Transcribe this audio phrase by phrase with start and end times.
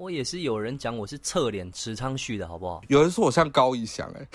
[0.00, 2.80] 我也是有人讲我是侧脸池昌旭的好不好？
[2.88, 4.26] 有人说我像高以翔，哎，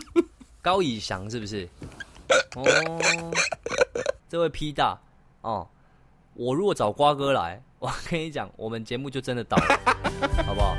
[0.62, 1.68] 高以翔是不是？
[2.56, 2.64] 哦，
[4.30, 4.98] 这位 P 大
[5.42, 5.68] 哦，
[6.32, 9.98] 我如果找瓜哥来，我跟你讲，我们节目就真的倒了，
[10.46, 10.74] 好不好？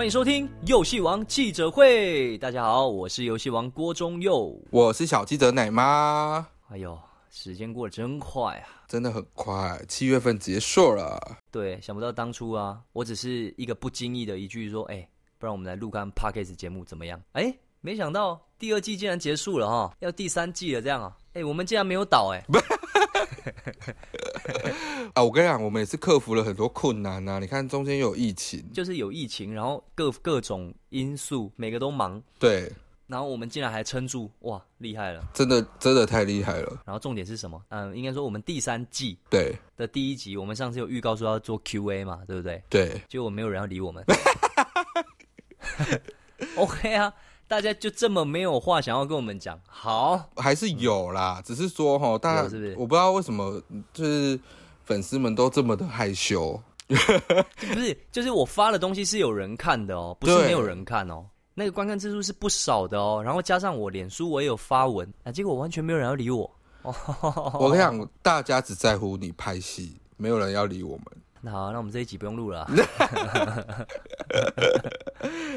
[0.00, 2.38] 欢迎收听《游戏王记者会》。
[2.38, 4.58] 大家好，我是游戏王郭忠佑。
[4.70, 6.48] 我是小记者奶妈。
[6.70, 8.88] 哎呦，时间过得真快啊！
[8.88, 11.20] 真的很快，七月份结束了。
[11.50, 15.06] 对，想不到当初啊，我只是一个不经意的一句说：“哎，
[15.38, 21.14] 不然我们来录个 podcast 节目怎么样？”哎，没想到第二季竟然结束了哈，要第三季了这样啊！
[21.34, 22.42] 哎，我们竟然没有倒哎。
[25.14, 27.38] 啊，我跟你讲，我们也是克服了很多困难呐。
[27.40, 32.22] 你看中间又有疫情，就是有疫情，然后各各种因素，每个都忙。
[32.38, 32.70] 对，
[33.06, 35.22] 然后我们竟然还撑住，哇，厉害了！
[35.34, 36.82] 真的，真的太厉害了。
[36.84, 37.60] 然后重点是什么？
[37.70, 42.62] 嗯，应该说我们第三季对的第一集，我们上次有预告说要做 Q&A 嘛，对不对？
[42.68, 44.04] 对，结果没有人要理我们。
[46.56, 47.12] OK 啊。
[47.50, 49.60] 大家就这么没有话想要跟我们讲？
[49.66, 52.76] 好，还是有啦，只是说哈，大家是不是？
[52.78, 53.60] 我不知道为什么，
[53.92, 54.38] 就是
[54.84, 56.62] 粉丝们都这么的害羞。
[56.86, 61.26] 不是，就是我发的东西是有人看的哦，不是没有人看哦。
[61.52, 66.48] 那个观看次数是不少的哦，然后加上我脸书我也有发文啊，结果完全没有人要理我。
[67.58, 71.06] 我跟你讲，大家只在乎你拍戏，没有人要理我们。
[71.40, 72.70] 那好，那我们这一集不用录了。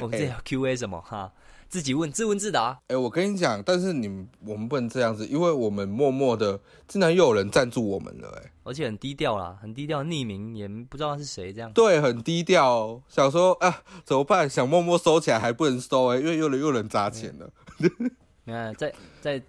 [0.02, 1.32] 我们这要 Q A 什么哈？
[1.74, 2.80] 自己问，自问自答。
[2.86, 11.74] 哎，我跟你讲，但是你我们不能这样子，因为我们默默的，竟然又有人赞助我们了，哎，而且很低调啦，很低调，匿名，也不知道是谁这样。
[11.74, 14.48] 对，很低调，想说啊，怎么办？
[14.48, 17.50] 想默默收起来还不能收，哎，因为又有人砸钱了。
[17.80, 19.42] 你看， 在在。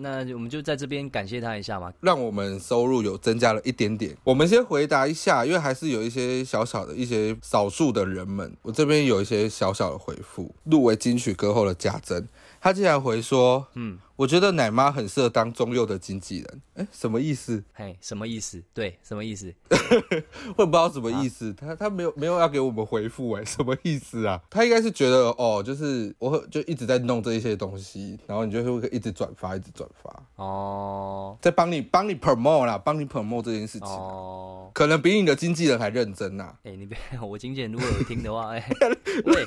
[0.00, 4.16] 那我们就在这边感谢他一下嘛，让我们收入有增加了一点点。
[4.24, 10.54] 我们先回答一下，因为还是有一些小小的一些少数的人们，我这边有一些小小的回复。
[10.64, 12.26] 入围金曲歌后的贾珍，
[12.60, 13.98] 他竟然回说，嗯。
[14.18, 17.62] 我觉得奶妈很适合当中佑的经纪人，哎，什么意思？
[17.72, 18.60] 嘿，什么意思？
[18.74, 19.54] 对，什么意思？
[19.70, 21.54] 我也不知道什么意思。
[21.54, 24.42] 他他没有没有要给我们回复，哎，什么意思啊？
[24.50, 36.52] 他应该是觉得哦，就是我就一直在弄这一些东西，然后你就会一直转发，一直转发哦，在帮你帮你 promote 啦，帮你 promote 这件事情哦，可能比你的经纪人还认真呐。
[36.64, 38.68] 哎，你别，我经纪人如果有听的话，哎，
[39.26, 39.46] 喂，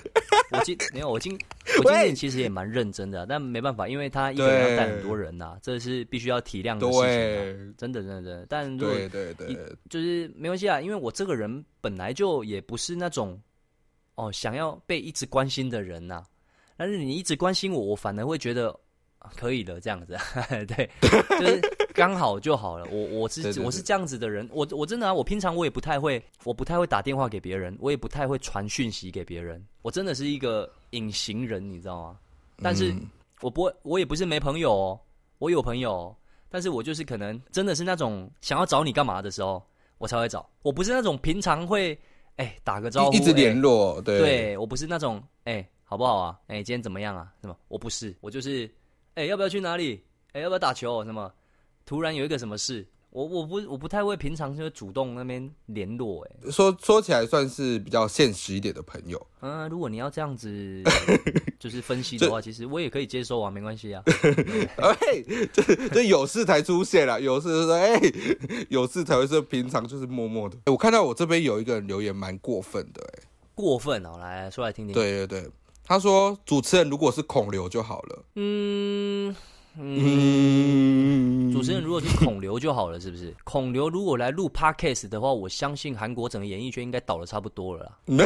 [0.51, 1.38] 我经没有我经
[1.83, 4.51] 我经纪人其实也蛮认真的，但没办法，因为他一个。
[4.51, 7.73] 要带很多人呐，这是必须要体谅的事情。
[7.78, 9.56] 真的，真的，但如果对对，
[9.89, 13.39] 就是没关系啊，因为我这个人本来就也不是那种
[14.16, 16.23] 哦想要被一直关心的人呐。
[16.78, 18.78] 但是你一直关心我，我反而会觉得
[19.35, 20.18] 可以的这样子。
[20.68, 20.89] 对，
[21.39, 21.62] 就是
[21.94, 22.85] 刚好就好了。
[22.91, 29.63] 我我是我是这样子的人，我我真的啊，我平常我也不太会，我不太会打电话给别人，我也不太会传讯息给别人。
[29.81, 32.19] 我真的是一个隐形人，你知道吗？
[32.61, 32.94] 但是。
[33.44, 34.99] 我不会，我也不是没朋友哦，
[35.39, 36.16] 我有朋友，
[36.47, 39.66] 但是我就是可能真的是那种想要找你干嘛的时候，
[39.97, 40.47] 我才会找。
[40.61, 42.00] 我不是那种平常会
[42.35, 46.39] 哎打个招呼一直联络，对，对我不是那种哎好不好啊？
[46.45, 47.33] 哎今天怎么样啊？
[47.41, 47.57] 什么？
[47.67, 48.69] 我不是，我就是
[49.16, 50.05] 哎要不要去哪里？
[50.33, 51.03] 哎要不要打球？
[51.03, 51.33] 什么？
[51.83, 52.88] 突然有一个什么事？
[53.11, 59.27] 我我不我不太会平常就主动那边联络哎，说说起来算是比较现实一点的朋友。
[59.41, 60.81] 嗯，如果你要这样子
[61.59, 64.01] 就是分析的话，其实我也可以接受啊，没关系啊。
[64.79, 65.21] 哎，
[65.51, 68.00] 这这有事才出现了，有事说哎，
[68.69, 70.57] 有事才会说平常就是默默的。
[70.67, 73.23] 我看到我这边有一个人留言蛮过分的哎，
[73.53, 74.94] 过分哦，来说来听听。
[74.94, 75.51] 对对对，
[75.83, 78.23] 他说主持人如果是孔刘就好了。
[78.35, 79.35] 嗯。
[79.77, 83.33] 嗯，主持人如果是孔刘就好了，是不是？
[83.45, 87.97] 孔刘如果来录 podcast 的话，我相信韩国整个演艺圈应该倒的差不多了。
[88.05, 88.25] 没，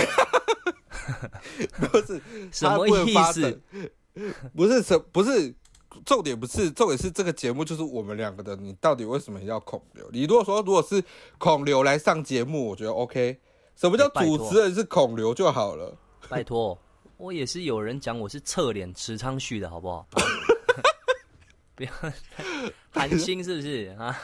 [1.92, 3.62] 不是什么意思？
[4.56, 5.54] 不是什不是
[6.06, 8.56] 重点，不是重点是这个节目就是我们两个的。
[8.56, 10.10] 你到底为什么要孔刘？
[10.12, 11.04] 你如果说如果是
[11.38, 13.40] 孔刘来上节目，我觉得 OK。
[13.76, 15.94] 什么叫主持人是孔刘就好了？
[16.30, 16.78] 拜托，
[17.18, 20.08] 我也是有人讲我是侧脸池昌旭的好不好？
[21.76, 21.92] 不要
[22.92, 24.18] 寒心是不是啊？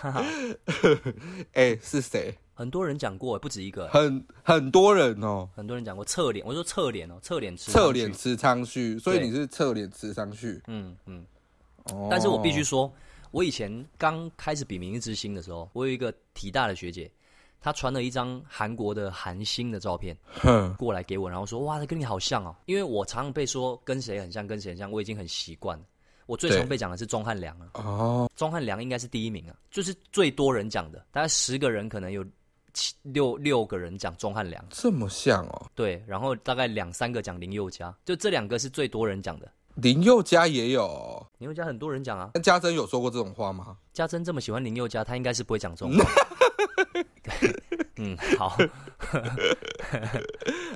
[1.54, 2.34] 哎，是谁？
[2.54, 3.88] 很多人讲过，不止一个。
[3.90, 6.46] 很很多人哦，很多人讲过侧脸。
[6.46, 10.62] 我说侧脸哦，侧脸吃侧脸吃仓旭，所以你是侧脸吃仓旭。
[10.68, 11.26] 嗯嗯。
[11.86, 12.08] 哦。
[12.10, 12.92] 但是我必须说，
[13.32, 17.12] 我以前刚开始比明日之星的时候，我有一个体大的学姐，
[17.60, 25.84] 她传了一张韩国的韩星的照片哼，过来给我，然后说：“哇，他跟你好像哦。”因为我常常被说跟谁很像，跟谁很像，我已经很习惯了。
[26.26, 32.26] 我最常被讲的是钟汉良啊，哦，钟汉良应该是第一名啊，就是最多人讲的，大概十个人可能有
[32.74, 35.70] 七六六个人讲钟汉良，这么像哦。
[35.76, 39.52] 对，然后大概两三个讲林宥嘉，就这两个是最多人讲的。
[39.76, 43.78] 林宥嘉也有哦，林宥嘉很多人讲啊，那家珍有说过这种话吗？
[43.94, 46.12] 家珍这么喜欢林宥嘉，他应该是不会讲这种话。
[48.04, 48.58] 对，嗯，好。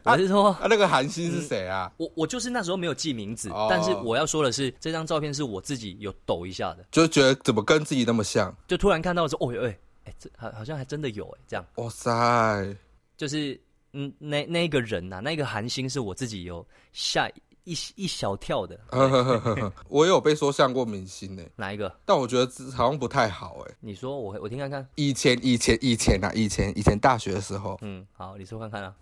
[0.04, 1.92] 我是说，啊，那个韩星是谁啊？
[1.98, 8.56] 我我就是那时候没有记名字，哦但是我要说的是，这张照片是我自己有抖一下的，就觉得怎么跟自己那么像？
[8.68, 12.76] 就突然看到说，哦哎哎，这好好像还真的有哎，这样哇塞！
[13.18, 13.60] 就是
[13.94, 17.30] 嗯，那那个人呐、那个韩星是我自己有吓
[17.66, 18.80] 一一小跳的，
[19.90, 21.94] 我也有被说像过明星呢，哪一个？
[22.06, 23.76] 但我觉得好像不太好哎。
[23.82, 28.96] 你说我我听看看，以前以前以前啊，以前以前大学的时候，嗯，好，你说看看啊，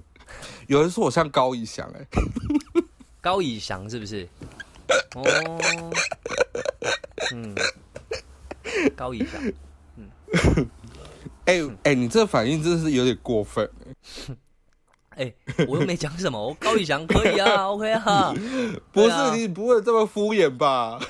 [0.68, 2.06] 有人说我像高以翔哎，
[3.20, 4.28] 高以翔是不是？
[5.16, 5.24] 哦，
[7.32, 7.54] 嗯，
[8.94, 9.42] 高以翔。
[11.46, 13.68] 哎哎，你这反应真的是有点过分。
[13.86, 13.94] 哎、
[15.68, 18.34] 我又没讲什么，我高以翔可以啊， OK 啊，
[18.92, 20.98] 不是你不会这么敷衍吧？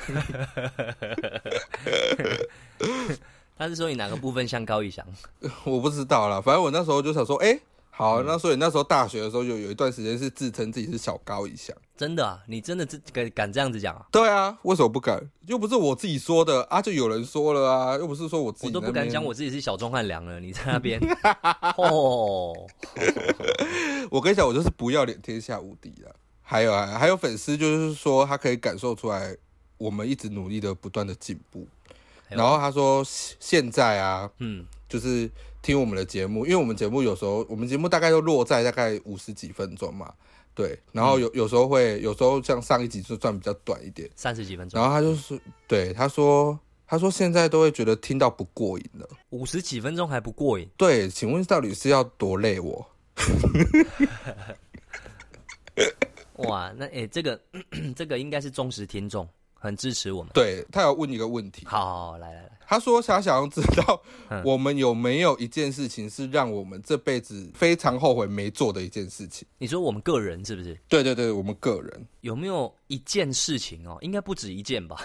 [3.57, 5.07] 他是说你哪个部分像高以翔？
[5.65, 7.59] 我不知道啦，反正我那时候就想说，哎、
[7.91, 11.75] 好，嗯那所以那时候大学的时候有有一段时间是自称自己是小高以翔。
[11.97, 14.05] 真的啊，你真的这敢敢这样子讲啊？
[14.11, 15.23] 对啊，为什么不敢？
[15.47, 20.99] 又不是我自己说的啊，就有人说了啊，又不是说我自己我都不敢讲我自己是小钟汉良了，你在那边
[21.79, 22.53] 哦，
[24.15, 26.15] 我跟你讲，我就是不要脸天下无敌了。
[26.41, 29.37] 还有啊，还有粉丝就是说他可以感受出来
[29.77, 31.67] 我们一直努力的不断的进步。
[32.29, 35.29] 然后他说现现在啊，嗯，就是
[35.61, 40.15] 听我们的节目，因为我们节目有时候我们节目大概都落在大概五十几分钟嘛，
[40.55, 46.57] 对，然后有有时候会有时候像上一集就算比较短一点，三十几分钟，然后他就是对他说
[46.87, 49.09] 他说现在都会觉得听到不过瘾了。
[49.31, 52.87] 五十几分钟还不过瘾，对，请问到底是要多累我？
[56.49, 57.41] 哇，那哎、这个
[57.95, 60.33] 这个应该是忠实听众，很支持我们。
[60.35, 69.47] 对他要问一个问题，好好好，来来来，他说他想要知道 嗯我们有没有一件事情是让我们这辈子非常后悔没做的一件事情？
[69.59, 73.99] 你说我们个人是不是对对对，我们个人，有没有一件事情哦？
[74.01, 74.97] 应该不止一件吧？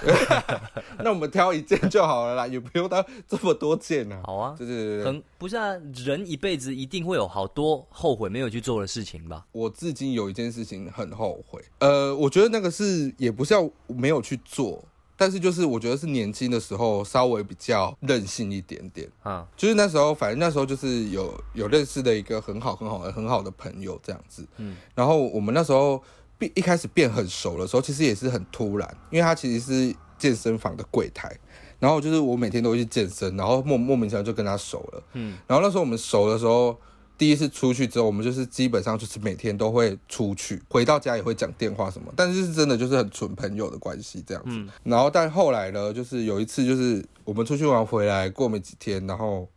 [1.04, 4.22] 那我们挑一件就好了啦，也不用到这么多件啊。
[4.26, 5.74] 好啊，对对对对，很不是啊，
[6.06, 9.46] 人一辈子一定会有好多后悔没有去做的事情吧？
[9.52, 14.84] 我至今有一件事情很后悔，呃，我觉得那个是也不是要没有去做，
[15.19, 19.06] 但是就是我觉得是年轻的时候稍微比较任性一点点。
[19.21, 26.01] 啊，就是那时候，反正那时候就是有有认识的一个很好很好的很好的朋友这样子，嗯，然后我们那时候
[26.38, 31.38] 变一开始变很熟的时候，其实也是很突然，因为他其实是健身房的柜台，
[31.80, 36.80] 然后就是我每天都会去健身，然后莫莫名其妙就跟他熟了，嗯，然后那时候我们熟的时候。
[37.19, 44.51] 第一次出去之后，我们就是基本上就是每天都会出去，回到家也会讲电话什么，但是是真的就是很纯朋友的关系这样子。
[44.51, 49.48] 嗯然后但后来呢，就是有一次就是我们出去玩回来，过没几天，然后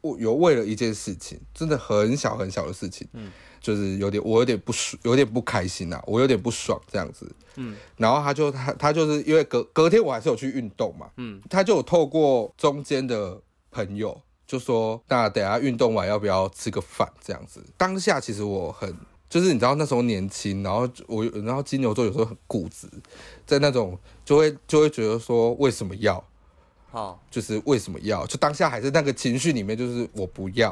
[0.00, 13.40] 我有为了一件事情，真的很小很小的事情，嗯，就是有点我有点不爽，有点不开心啊，我有点不爽这样子，嗯，然后他就他他就是因为隔隔天我还是有去运动嘛，嗯，他就有透过中间的
[13.72, 17.64] 朋友就说，那等下运动完要不要吃个饭这样子？
[17.76, 18.92] 当下其实我很。
[19.30, 22.88] 就是你知道那时候年轻，然后我然后金牛座有时候很固执，
[23.44, 26.24] 在那种就会就会觉得说为什么要，
[26.90, 28.24] 好，就是为什么要？
[28.24, 30.70] 就当下还是那个情绪里面，就是我不要，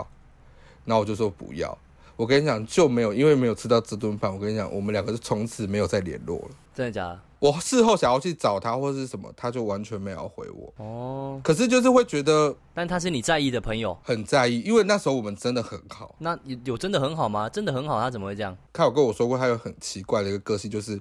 [0.86, 1.76] 然后我就说不要。
[2.16, 6.48] 我跟你讲，就没有因为没有吃到这顿饭，我跟你讲，我们两个是从此没有再联络了。
[6.74, 7.20] 真的假的？
[7.38, 10.72] 我事后想要去找他或是什么，他就完全没有回我。
[10.78, 16.14] 哦，可是就是会觉得但他是你在意的朋友，很在意，因为那时候我们真的很好。
[16.18, 17.48] 那有有真的很好吗？
[17.48, 18.56] 真的很好，他怎么会这样？
[18.72, 20.98] 他有跟我说过，他有很奇怪的一个个性，就是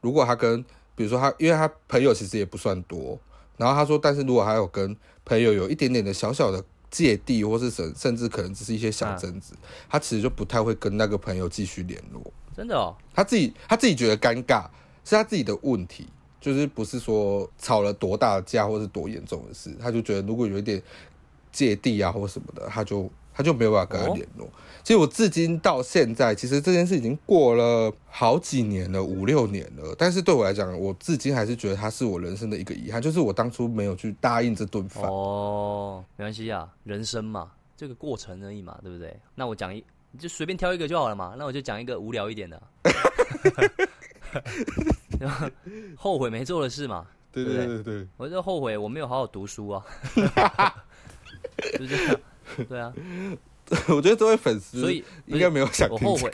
[0.00, 0.62] 如果他跟，
[0.94, 3.18] 比如说他，因为他朋友其实也不算多，
[3.56, 9.52] 然后他说，但是如果还有跟朋友有一点点的小小的芥蒂，或是甚甚至可能只是一些小争执，
[9.88, 12.22] 他其实就不太会跟那个朋友继续联络。
[12.56, 14.64] 真的哦，他自己他自己觉得尴尬，
[15.04, 16.06] 是他自己的问题，
[16.40, 20.82] 就是不是说吵了多大的架或是多严重的事，他就觉得如果有一点
[21.52, 24.48] 芥蒂啊或什么的，他就他就没有办法跟他联络。
[24.82, 29.94] 其实我至今到现在，其实这件事已经过了好几年了，五六年了。
[29.98, 35.04] 但是对我来讲，我至今还是觉得他是我人生的一个遗憾，就是我当初没有去答应这顿饭。
[35.04, 39.18] 哦，没关系啊，人生嘛，这个过程而已嘛，对不对？
[39.34, 39.82] 那我讲一，
[40.18, 41.34] 就随便挑一个就好了嘛。
[41.38, 42.62] 那我就讲一个无聊一点的，
[45.96, 47.06] 后悔没做的事嘛。
[47.32, 49.84] 对对对对，我就后悔我没有好好读书啊。
[51.78, 52.20] 就这样，
[52.68, 52.92] 对啊。
[53.88, 56.32] 我觉得这位粉丝所以应该没有想我后悔。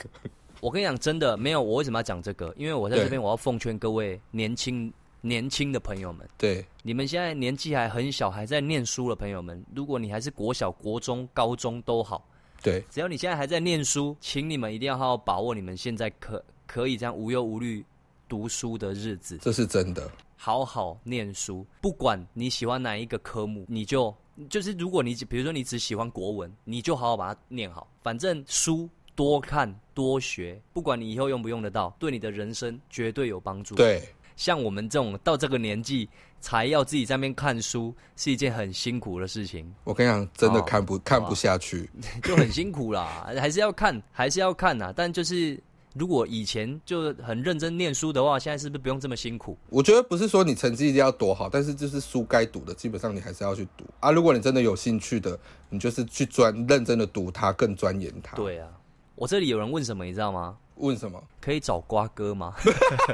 [0.60, 1.62] 我跟你讲，真的没有。
[1.62, 2.52] 我为什么要讲这个？
[2.56, 4.92] 因为我在这边，我要奉劝各位年轻
[5.22, 12.28] 年轻的朋友们，对你们现在年纪还很小，还在念书的朋友们，如果你还是国小、国中、高中都好，
[12.62, 17.84] 对，只要你现在还在念书，请你们一定要好好把握你们现在可可以这样无忧无虑
[18.28, 19.38] 读书的日子。
[19.38, 24.14] 这是真的，好好念书，不管你喜欢哪一个科目，你就
[24.48, 28.88] 就是如果你比如说你只喜欢国文，你就好好把它念好，反正书。
[29.16, 33.74] 多看多学，不管你以后用不用得到，对你的人生绝对有帮助。
[33.74, 34.02] 对，
[34.34, 36.08] 像我们这种到这个年纪
[36.40, 39.70] 才要自己在那边看书，是一件很辛苦的事情。
[39.84, 41.90] 我跟你讲，真的看不看不下去，
[42.24, 43.26] 就很辛苦啦。
[43.36, 44.90] 还是要看，还是要看呐。
[44.96, 45.60] 但就是
[45.94, 49.56] 如果以前就很认真念书的话，现在是不是不用这么辛苦？
[49.68, 54.10] 我觉得不是说你成绩一定要多好，但是就是书该读的，基本上你还是要去读啊。
[54.10, 58.36] 如果你真的有兴趣的，你就是去专认真的读它，更钻研它。
[58.36, 58.68] 对啊。
[59.16, 60.56] 我这里有人问什么，你知道吗？
[60.76, 61.22] 问什么？
[61.42, 62.54] 可以找瓜哥吗？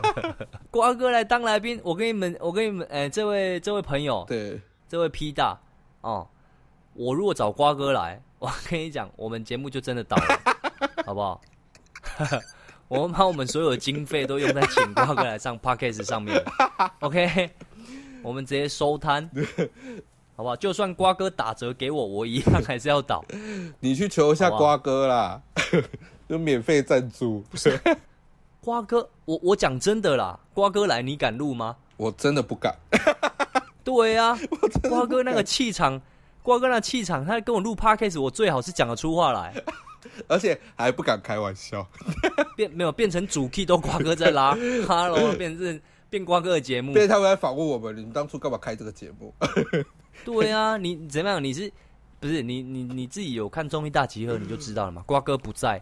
[0.71, 1.81] 瓜哥来当来宾。
[1.83, 5.59] 我跟你们，我跟你们，哎，这位这位朋友，对，这位 P 大
[6.03, 6.29] 哦，
[6.95, 10.41] 我如果找瓜哥来，我跟你讲，我们节目就真的倒了，
[11.05, 11.41] 好不好？
[12.89, 16.41] 我们把我们所有的经费都用在请瓜哥来上 Podcast 上面
[17.01, 17.51] ，OK？
[18.23, 19.29] 我们直接收摊。
[20.37, 20.55] 好不好？
[20.57, 23.25] 就算瓜哥打折给我，我一样还是要倒。
[23.81, 25.41] 你去求一下瓜哥啦，
[26.29, 27.41] 就免费赞助。
[27.51, 27.81] 不是，
[28.61, 31.75] 瓜哥，我我讲真的啦，瓜哥来你敢录吗？
[31.97, 32.75] 我真的不敢。
[33.83, 34.39] 对 呀，
[34.89, 36.01] 瓜哥那个气场，
[36.43, 39.55] 瓜哥那气场，他跟我录 podcast，我最好是讲得出话来，
[40.29, 41.87] 而且还不敢开玩笑。
[42.57, 46.93] 变没有变成主 key 都瓜哥在拉，Hello，变成变瓜哥的节目。
[46.93, 49.35] 变他们来访问我们，你们当初干嘛开这个节目？
[50.25, 51.43] 对啊，你怎么样？
[51.43, 51.71] 你是
[52.19, 55.03] 不是你你你自己有看综艺大集合，你就知道了嘛？
[55.07, 55.81] 瓜哥不在，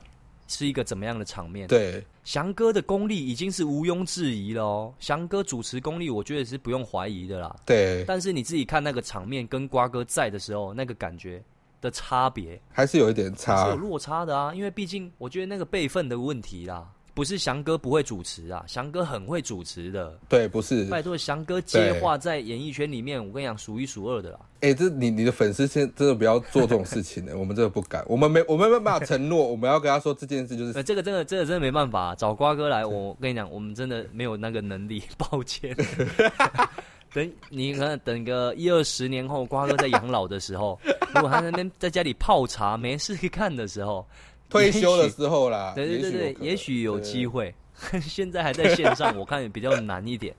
[0.49, 1.69] 是一个怎么样的场面？
[1.69, 4.93] 对，翔哥的功力已经是毋庸置疑了哦。
[4.99, 7.55] 翔哥主持功力，我觉得是不用怀疑的啦。
[7.65, 11.41] 对，但是你自己看那个场面，跟瓜哥在的时候，那个感觉
[11.85, 14.55] 的差别，还是有一点差，是有落差的啊。
[14.55, 16.89] 因为毕竟，我觉得那个辈分的问题啦。
[17.13, 20.19] 不是翔哥不会主持啊，翔哥很会主持的。
[20.29, 20.85] 对，不是。
[20.87, 24.41] 拜托，翔哥接话在演艺圈里面，我跟你讲，数一数二的啦。
[24.63, 30.73] 哎，这你你的粉丝先真的不要做这种事情呢， 我们真的不敢，我们没我们没办法承诺， 我们要跟他说这件事就是。
[30.83, 35.77] 这个真的真的真的没办法，找瓜哥来，我跟你讲，我们真的没有那个能力，抱歉。
[37.15, 40.77] 等你可能等个一二十年后，瓜哥在养老的时候，
[41.15, 44.07] 如果他那边在家里泡茶没事看的时候。
[44.51, 47.53] 退休的时候啦，对对对对，也许有机会。
[48.01, 50.33] 现在还在线上，我看也比较难一点，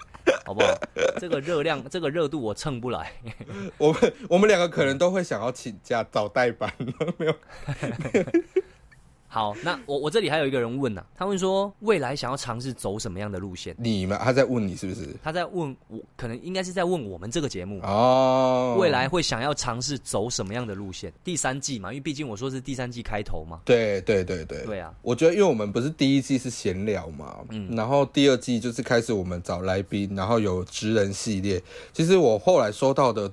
[0.45, 0.73] 好不好？
[1.19, 3.11] 这个热量，这个热度我蹭不来。
[3.77, 6.71] 我们我们两个可能都会想要请假找代班，
[7.17, 7.35] 没有。
[9.35, 13.75] 好，那我我这里还有一个人问呢，他问说未来想要尝试走什么样的路线？
[13.77, 15.09] 你们他在问你是不是？
[15.21, 18.77] 他在问我，可能应该是在问我们这个节目哦。
[18.79, 21.11] 未来会想要尝试走什么样的路线？
[21.21, 23.59] 第三季嘛，因为毕竟我说是第三季开头嘛。
[23.65, 24.93] 对对对对，对啊。
[25.01, 31.61] 我觉得，因为我们不是第一季是闲聊嘛，嗯，然后第二季就是开始我们找来宾，然后有职人系列。
[31.91, 33.29] 其实我后来收到的。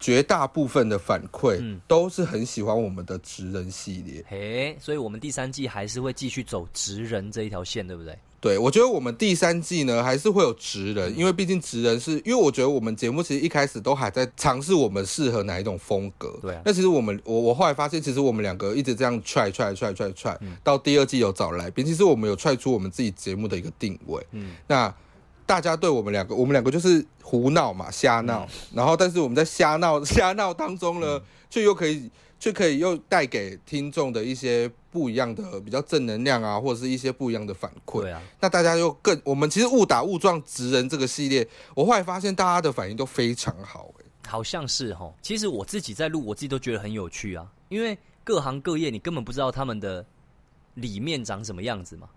[0.00, 8.18] 绝大部分的反馈都是很喜欢我们的职人系列，嘿，所以我们第三季还是会继续走职人这一条线，对不对？
[8.40, 16.58] 对，我觉得我们第三季呢还是会有职人，因为毕竟职人是因为我觉得我们节目其实一开始都还在尝试我们适合哪一种风格，对。
[16.64, 24.94] 那其实我们我我后来发现，其实我们两个一直这样踹踹踹踹踹，到第二季有找来宾，其实我们有踹出我们自己节目的一个定位，嗯，那。
[25.50, 28.46] 大家对我们两个，我们两个就是胡闹嘛，瞎闹。
[28.72, 38.02] 然后，但是我们在瞎闹、 瞎闹当中呢，却又可以，却可以又带给听众的一些不一样的、比较正能量啊，或者是一些不一样的反馈。
[38.02, 38.22] 对啊。
[38.38, 45.12] 那大家又更，我们其实误打误撞直人这个系列，我后来发现大家的反应都非常好，哎，好像是哈。
[45.20, 50.06] 其实我自己在录，我自己都觉得很有趣啊，因为各行各业你根本不知道他们的
[50.74, 52.08] 里面长什么样子嘛。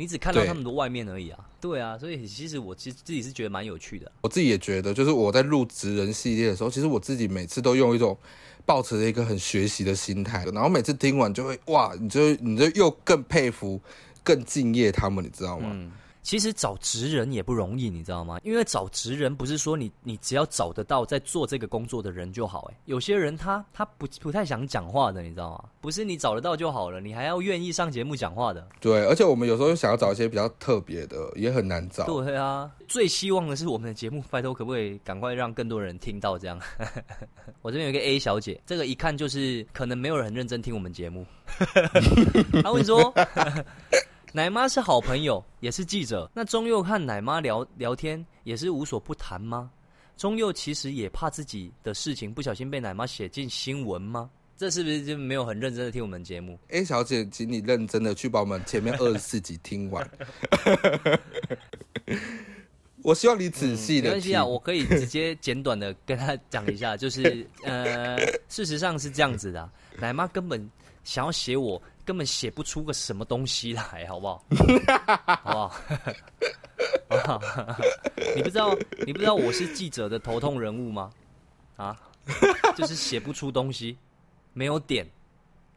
[0.00, 4.10] 你只看到他们的外面而已啊，对啊，所以其实我其实自己是觉得蛮有趣的。
[4.20, 8.16] 我自己也觉得，就是我在录职人系列的时候，其实我自己每次都用一种
[8.64, 13.80] 抱持着一个很学习的心态，然后每次听完就会哇，你就你就又更佩服、
[14.22, 15.76] 更敬业他们，你知道吗？
[16.28, 18.38] 其实找职人也不容易，你知道吗？
[18.44, 25.64] 因为找职人不是说你你只要找得到在做这个工作的人就好，哎，有些人他他不不太想讲话的，你知道吗？
[25.80, 28.68] 不是你找得到就好了，你还要愿意上节目讲话的。
[28.78, 32.04] 对，而且我们有时候想要找一些比较特别的，也很难找。
[32.04, 36.38] 对啊，最希望的是我们的节目，拜托可不可以赶快让更多人听到？
[36.38, 36.60] 这样，
[37.62, 41.24] 我这边有一个 A 小姐，这个一看就是可能没有人很认真听我们节目。
[42.62, 43.14] 他会说。
[44.32, 46.30] 奶妈是好朋友，也是记者。
[46.34, 49.70] 那中佑和奶妈聊聊天，也是无所不谈吗？
[50.16, 54.28] 中佑其实也怕自己的事情不小心被奶妈写进新闻吗？
[54.56, 60.08] 这是不是就没有很认真的听我们节目？A 小姐，请你认真的去把我们前面二十四集听完。
[63.02, 64.08] 我希望你仔细的。
[64.08, 68.18] 没关系啊，我可以直接简短的跟他讲一下，就是呃，
[68.48, 70.70] 事实上是这样子的，奶妈根本
[71.02, 71.80] 想要写我。
[72.08, 74.42] 根本写不出个什么东西来，好不好？
[75.44, 75.78] 好
[77.06, 77.42] 不好？
[78.34, 78.74] 你不知道，
[79.06, 81.10] 你不知道我是记者的头痛人物吗？
[81.76, 82.00] 啊，
[82.74, 83.94] 就是写不出东西，
[84.54, 85.06] 没有点，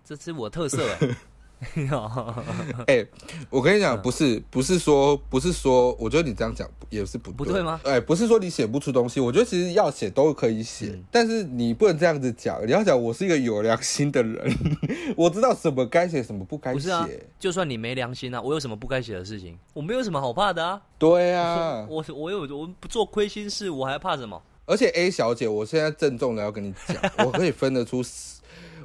[0.05, 0.89] 这是我特色。
[1.01, 1.15] 哎，
[3.49, 7.79] 我跟你讲，不是，不是说，不是说，我觉得你这样讲也是不不对吗？
[7.83, 12.65] 哎，不是说你写不出东西，我觉得其实要写都可以写，但是你不能这样子讲。
[12.65, 14.57] 你要讲我是一个有良心的人，
[15.15, 16.91] 我知道什么该写，什么不该写。
[17.39, 19.57] 就算你没良心啊，我有什么不该写的事情？
[19.73, 20.81] 我没有什么好怕的啊。
[20.97, 24.41] 对啊， 我我有我不做亏心事，我还怕什么？
[24.65, 28.01] 而且 A 小姐，我现在郑重的要跟你讲，我可以分得出。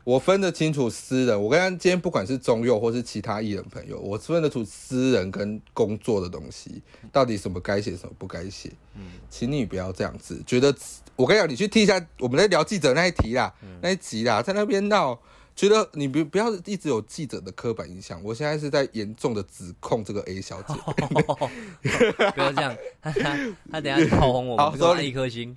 [0.07, 8.71] 我分得清楚私人，我刚刚今天不管是中佑或是其他艺人朋友，我分得出私人跟工作的东西，到底什么该写，什么不该写。
[8.95, 10.73] 嗯，请你不要这样子，觉得
[11.17, 15.19] 我跟你讲，你去听一下我们在聊记者那一题啦，那一集啦，在那边闹。
[15.57, 20.75] 觉得你不不要一直有记者的刻板印象，我现在是在严重的指控这个 A 小姐。
[22.35, 23.11] 不要这样，他
[23.73, 25.57] 他等下炮轰我，我收了一颗星。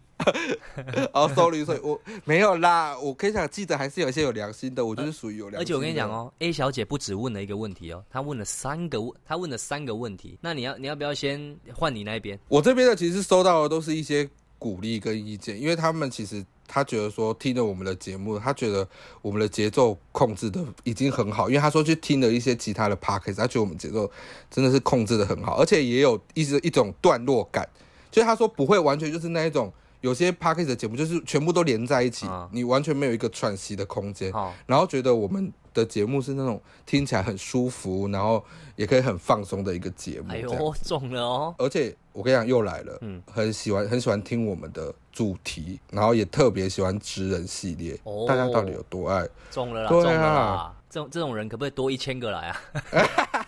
[1.13, 2.97] 哦，sorry，所以我没有啦。
[2.97, 5.61] 我可以讲，记得还是有一些有良心的，我就是属于有良心。
[5.61, 10.37] 而且我跟你讲哦，A 小姐不止问了一个问题哦，她问了三个问，她问了三个问题。
[10.41, 12.39] 那你要你要不要先换你那边？
[12.47, 16.45] 我这边的其实收到的都是一些鼓励跟意见，因为他们其实。
[16.71, 18.87] 他觉得说听了我们的节目，他觉得
[19.23, 24.07] 我们的节奏控制的已经很好，因为他说去听了一些其他的 p o c k e t 他觉得我们节奏
[24.51, 27.67] 真的是控制的很好，而且也有一直一种段落感，
[28.11, 34.31] 就是他说不会完全就是那一种有些 p o c k e t 的节目就是全部都连在一起，你完全没有一个喘息的空间，
[34.65, 35.51] 然后觉得我们。
[35.71, 38.43] 的节目是那种听起来很舒服，然后
[38.75, 40.27] 也可以很放松的一个节目。
[40.31, 41.55] 哎呦，中了哦！
[41.59, 47.97] 而且我跟你讲，又来了，嗯，很喜欢很喜欢听我们的主题，然后也特别喜欢职人系列。
[48.03, 49.29] 哦，大家到底有多爱？
[49.51, 50.75] 中了啦，中了啦！
[50.89, 52.61] 这种这种人可不可以多一千个来啊？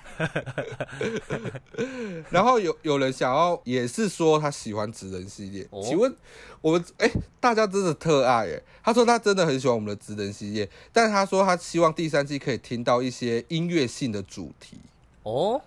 [2.30, 5.68] 然后有有人想要，也是说他喜欢直人系列。
[5.82, 6.16] 请问
[6.62, 8.62] 我们哎，大家真的特爱哎。
[8.84, 14.78] 他说他真的很喜欢我们的直人系列，但是他说他希望第三季可以听到一些音乐性的主题
[15.24, 15.60] 哦，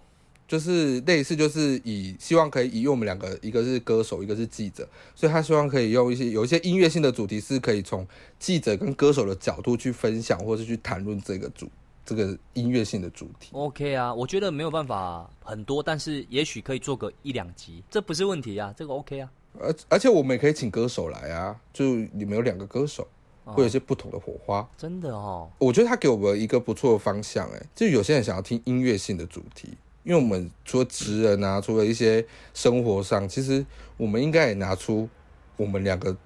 [0.46, 8.06] 就是类似就是以希望可以以用我们两个，一个是歌手，一个是记者，所以他希望可以用一些有一些音乐性的主题，是可以从
[8.38, 11.68] 记者跟歌手的角度去分享，或是去谈论这个主。
[12.06, 19.30] 这个音乐性的主题，OK 啊，我觉得没有办法很多，但是也许可以做个一两集，这不是问题啊，这个 OK 啊。
[19.58, 23.08] 而而且我们也可以请歌手来啊，就你们有两个歌手，
[23.46, 24.68] 会有一些不同的火花。
[24.76, 29.70] 真的哦，我觉得他给我们一个不错的方向，哎，就有些人想要听音乐性的主题，
[30.04, 35.08] 因为我们除了职人啊，除了一些生活上，其实我们应该也拿出
[35.56, 36.16] 我们两个。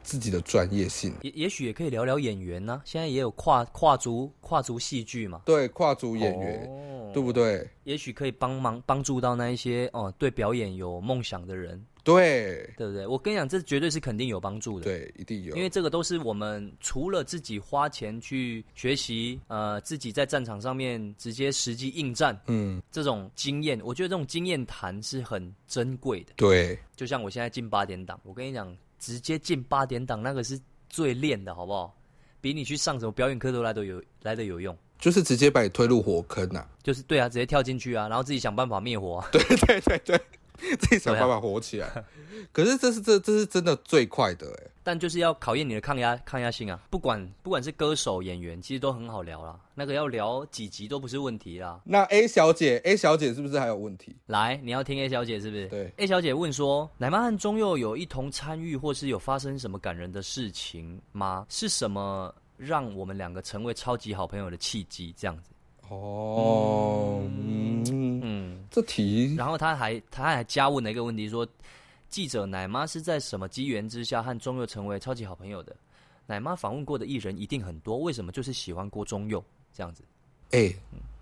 [0.00, 2.80] 自己的专业性，也也许也可以聊聊演员呢。
[2.82, 5.42] 现在也有跨跨族跨族戏剧嘛？
[5.44, 6.66] 对，跨族演员，
[7.12, 7.68] 对不对？
[7.84, 11.84] 也许可以帮忙帮助到那一些哦，对表演有梦想的人。
[12.14, 13.06] 对，对不对？
[13.06, 14.84] 我跟你讲，这绝对是肯定有帮助的。
[14.84, 26.32] 对，一定有，因为这个都是我们除了自己花钱去学习，呃，自己在战场上面直接实际应战，嗯，这种经验，我觉得这种经验谈是很珍贵的。
[26.36, 28.74] 对，就像我现在进八点档，我跟你讲。
[29.00, 31.96] 直接进八点档，那个是最练的，好不好？
[32.40, 34.76] 比你去上什么表演课都来得有来的有用。
[34.98, 36.66] 就是直接把你推入火坑呐！
[36.82, 39.24] 就是对啊，直接跳进去啊，然后自己想办法灭火。
[39.30, 40.20] 对对对对。
[40.78, 42.04] 自己想办法活起来，
[42.52, 46.80] 可是这是这这是真的最快的哎，但就是要考验你的抗压抗压性啊！
[46.90, 51.80] 不管不管是歌手演员，其实都很好聊啦，那个要聊几集都不是问题啦。
[51.84, 54.16] 那 A 小姐 A 小姐是不是还有问题？
[54.26, 55.68] 来，你要听 A 小姐是不是？
[55.68, 61.46] 对，A 小姐问说，奶妈和中佑有一同参与或是有发生什么感人的事情吗？
[61.48, 65.14] 是什么让我们两个成为超级好朋友的契机？
[65.16, 65.50] 这样子。
[65.90, 67.20] 哦。
[67.30, 71.46] 嗯，这题，然后他还他还加问了一个问题，说
[72.08, 75.74] 记者奶妈是在什么机缘之下和中佑成为超级好朋友的？
[76.26, 80.02] 奶妈访问过的艺人一定很多，为什么就是喜欢郭中佑这样子？
[80.50, 80.74] 哎，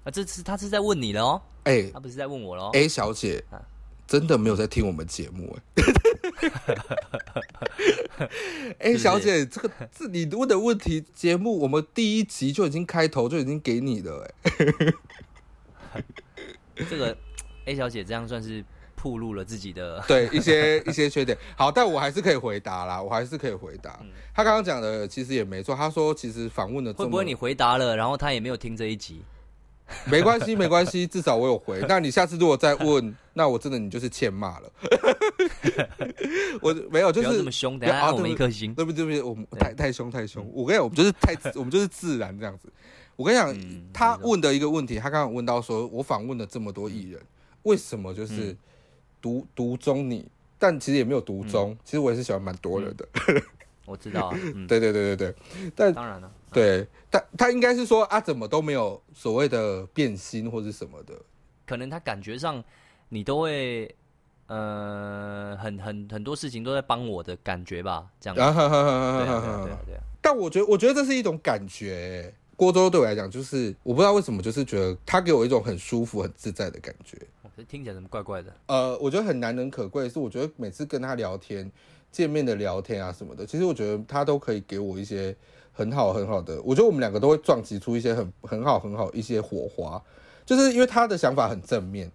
[0.04, 3.44] 啊，这次他是在问你了哦，哎，他不是在问我喽？A 小姐，
[4.06, 5.56] 真的没有在听我们节目
[8.78, 8.92] 哎。
[8.92, 14.28] 哎，小姐，这个这你问的问题，节目我们第一集就已经开头就已经给你了，
[15.92, 16.02] 哎，
[16.88, 17.16] 这个
[17.64, 18.64] A 小姐这样算是
[18.94, 21.36] 暴露了自己的对一些 一些缺点。
[21.56, 23.98] 好，但我还是可以回答啦，我还是可以回答。
[24.34, 29.22] 他刚刚讲的其实也没错，他说其实访问的会不会你回答了，然后他也没有听这一集？
[30.10, 31.84] 没关系，没关系，至少我有回。
[31.88, 34.72] 那你下次如果再问，那我真的你就是欠骂了。
[36.60, 38.74] 我没有，就是这么凶，等下我们一颗心。
[38.74, 39.04] 对不对？
[39.04, 39.22] 对不对？
[39.22, 40.48] 我们太太凶太凶。
[40.52, 42.68] 我跟你讲，我们就是太，我们就是自然这样子。
[43.14, 43.56] 我跟你讲，
[43.92, 47.20] 他问的一个问题，他刚刚问到说，我访问了这么多艺人，
[47.62, 48.56] 为什么就是
[49.20, 50.26] 独独中你？
[50.58, 53.06] 但其实也没有独中，其实我也是喜欢蛮多人的。
[53.86, 54.34] 我知道，
[54.66, 55.34] 对对对对对，
[55.76, 61.12] 但当然了，对，他他应该是说啊，怎么都没有所谓的变心或者什么的，
[61.66, 62.64] 可能他感觉上
[63.10, 63.94] 你都会，
[64.46, 77.18] 呃，很很很多事情都在帮我的感觉吧，这样，对对对，但我觉得我觉得这是一种感觉，郭州对我来讲就是我不知道为什么，就是觉得他给我一种很舒服、很自在的感觉，
[77.64, 78.52] 听起来怎么怪怪的？
[78.66, 81.70] 呃，我觉得很难能可贵是，我觉得每次跟他聊天。
[82.12, 85.36] 见面的聊天啊什么的，其实我觉得他都可以给我一些
[85.70, 90.02] 很好很好的，我觉得我们两个都会撞击出一些很很好很好一些火花，
[90.46, 92.10] 就是因为他的想法很正面，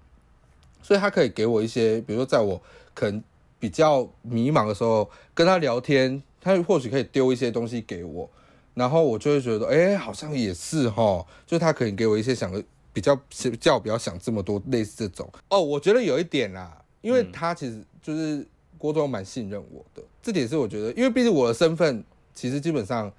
[0.81, 2.59] 所以他可以给我一些，比如说在我
[2.95, 3.23] 可能
[3.59, 8.27] 比较迷茫的时候跟他聊天，他或许可以丢一些东西给我，
[8.73, 12.51] 然后我就会觉得，哎，好像也是哈，就是他可以给我一些想
[12.93, 13.19] 比较
[13.59, 15.31] 叫我不要想这么多，类似这种。
[15.49, 18.47] 哦，我觉得有一点啦，因为他其实就是。
[18.81, 23.13] 郭总蛮信任我的，这点是我觉得，因为毕竟我的身份，其实基本上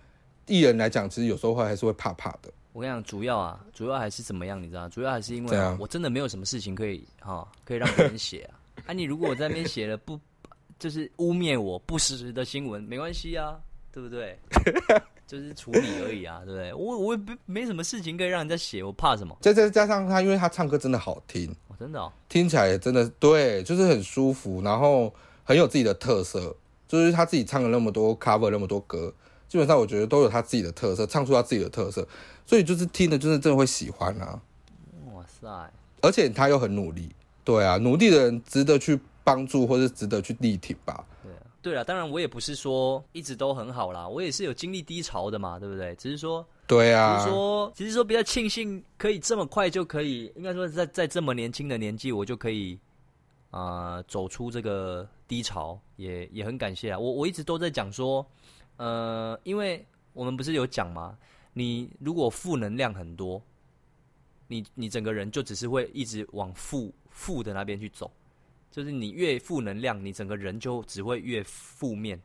[0.48, 2.52] 艺人来讲，其实有时候会还是会怕怕的。
[2.72, 4.88] 我跟你讲，主要啊，主要还是怎么样，你知道？
[4.88, 8.58] 主要还是因为我真的没有什么事情可以哈，可以让别人写啊。
[8.86, 10.18] 啊，你如果我在那边写了不，
[10.80, 13.56] 就是污蔑我不实的新闻，没关系啊，
[13.92, 14.38] 对不对？
[15.26, 16.74] 就是处理而已啊， 对不对？
[16.74, 19.36] 我我也没没什么事情可以让人家写，我怕什么？
[19.40, 25.12] 再再加上他，因为他唱歌真的好听，真的哦，听起来真的对，就是很舒服，然后。
[25.44, 26.54] 很有自己的特色，
[26.86, 29.12] 就是他自己唱了那么多 cover 那么多歌，
[29.48, 32.06] 基本上我觉得都有他自己的特色，唱出他自己的特色，
[32.46, 34.40] 所以就是听的，就是真的会喜欢啊。
[35.12, 35.48] 哇塞！
[36.00, 37.10] 而且他又很努力，
[37.42, 41.04] 对啊，努力的人值得去帮助，或者值得去力挺吧。
[41.62, 45.94] 对啊，对啊，当然我也不是说一直都很好啦，我也是有经历低潮的嘛，对不对？
[45.94, 52.78] 只是说，对啊，只是说，只是说比较庆幸可以这么快就可以，应该说在在这么年轻的年纪，我就可以。
[53.52, 56.98] 啊，走出这个低潮也也很感谢啊！
[56.98, 58.26] 我我一直都在讲说，
[58.78, 61.18] 呃，因为我们不是有讲吗？
[61.52, 63.42] 你如果负能量很多，
[64.48, 68.10] 你你整个人就只是会一直往负负的那边去走，
[68.72, 72.20] 就是你越负能量，你整个人就只会越负面，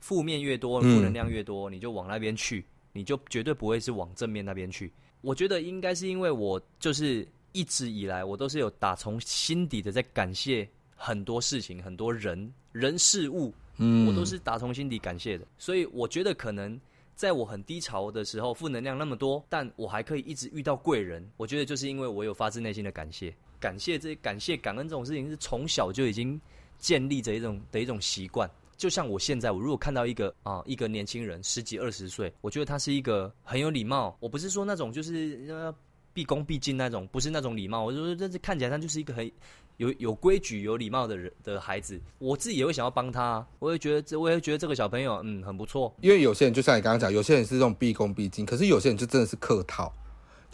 [0.00, 4.92] 负面越多，负能量越多，你就往那边去，你就绝对不会是往正面那边去。
[5.22, 7.26] 我觉得应该是因为我就是。
[7.52, 15.46] 一直以来，我都是有打从心底的在感谢很多事情、很多人、人事物，嗯，我都是打从心底感谢的。
[15.56, 16.78] 所以我觉得，可能
[17.14, 21.26] 在我很低潮的时候，负能量那么多，但我还可以一直遇到贵人。
[21.38, 23.34] 我觉得就是因为我有发自内心的感谢，
[23.66, 26.40] 感谢这感谢感恩这种事情是从小就已经
[26.78, 28.48] 建立着一种的一种习惯。
[28.76, 34.16] 就像我现在，我如果看到一个啊一个年轻人十几二十岁，我觉得他是一个很有礼貌。
[34.20, 35.74] 我不是说那种就是呃。
[36.16, 37.84] 毕恭毕敬那种，不是那种礼貌。
[37.84, 39.30] 我就说，这是看起来他就是一个很
[39.76, 42.00] 有有规矩、有礼貌的人的孩子。
[42.18, 45.94] 我自己也会想要帮他，我也觉得这，我也觉得这个小朋友，嗯，很不错。
[46.00, 49.92] 因为有些人就像你刚刚讲，有些人是这种毕恭毕敬，可是有些人就真的是客套。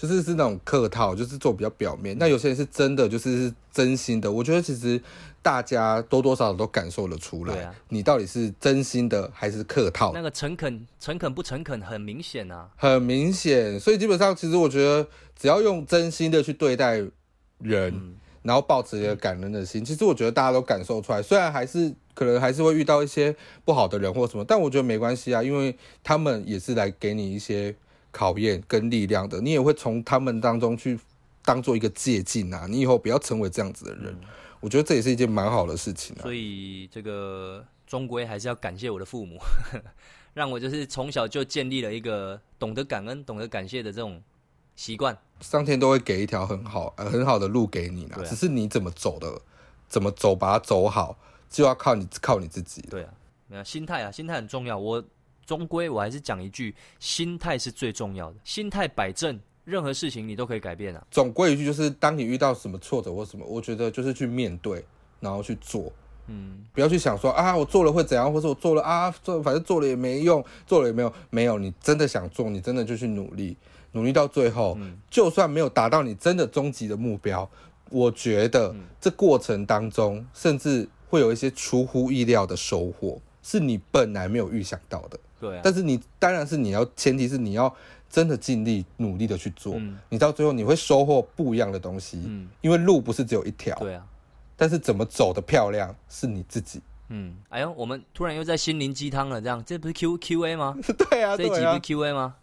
[0.03, 2.19] 就是是那种客套，就是做比较表面。
[2.19, 4.33] 那有些人是真的，就是是真心的。
[4.33, 5.01] 我觉得其实
[5.41, 10.11] 大家多多少少都感受得出来，你到底是真心的还是客套。
[10.13, 13.79] 那个诚恳、诚恳不诚恳，很明显啊，很明显。
[13.79, 15.07] 所以基本上，其实我觉得
[15.39, 17.01] 只要用真心的去对待
[17.59, 21.23] 人，然后抱持一个感恩的心，其实我觉得大家都感受出来。
[21.23, 27.77] 虽然还是可能还是会遇到一些不好的人或什么，但我觉得没关系啊，因为他们也是来给你一些。
[28.13, 30.97] 考验跟力量的，你也会从他们当中去
[31.45, 32.67] 当做一个借鉴啊！
[32.69, 34.17] 你以后不要成为这样子的人，
[34.61, 36.15] 我觉得这也是一件蛮好的事情。
[36.21, 39.39] 啊所以这个终归还是要感谢我的父母，
[40.35, 44.23] 让我就是从小就建立了一个懂得感恩、懂得感谢的这种
[44.77, 49.41] 习惯，上天都会给一条很好、很好的路给你啦，只是你怎么走的，
[49.89, 51.19] 怎么走把它走好，
[51.51, 52.83] 就要靠你靠你自己。
[52.83, 53.13] 对啊，
[53.49, 54.79] 没有心态啊，心态很重要。
[54.79, 55.03] 我
[55.53, 61.07] 终归我还是讲一句，心态是最重要的，心态摆正，任何事情你都可以改变啊。
[61.11, 64.83] 总归一句就是，当你遇到什么挫折或什么，我觉得就是去面对，
[65.21, 65.93] 然后去做。
[66.29, 71.59] 嗯，不要去想说啊，我做了会怎样，或者我做了啊，做反正做了也没用，做了也没有没有。
[71.59, 73.55] 你真的想做，你真的就去努力，
[73.91, 74.79] 努力到最后，
[75.11, 77.47] 就算没有达到你真的终极的目标，
[77.91, 85.19] 我觉得这过程当中，甚至会有一些出乎意料的收获，是你本来没有预想到的。
[85.43, 87.75] 对，但是你当然是你要，前提是你要
[88.09, 89.75] 真的尽力努力的去做，
[90.09, 92.23] 你到最后你会收获不一样的东西。
[92.25, 93.75] 嗯，因为路不是只有一条。
[93.81, 94.07] 对啊。
[94.57, 96.81] 但是怎么走的漂亮是你自己。
[97.09, 100.77] 嗯，哎呦，我们突然又在心灵鸡汤了，这样这不是 Q Q A 吗？
[101.11, 102.37] 对啊，这一集不是 Q A 吗